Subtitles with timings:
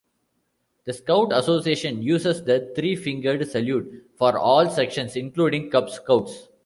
[0.85, 6.47] The Scout Association uses the three-fingered salute for all sections, including Cub Scouts.